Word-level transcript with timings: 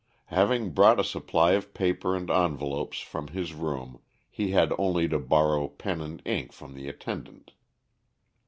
Having 0.33 0.71
brought 0.71 0.99
a 0.99 1.03
supply 1.03 1.51
of 1.51 1.75
paper 1.75 2.15
and 2.15 2.27
envelopes 2.31 3.01
from 3.01 3.27
his 3.27 3.53
room 3.53 3.99
he 4.31 4.49
had 4.49 4.73
only 4.79 5.07
to 5.07 5.19
borrow 5.19 5.67
pen 5.67 6.01
and 6.01 6.23
ink 6.25 6.53
from 6.53 6.73
the 6.73 6.87
attendant. 6.89 7.51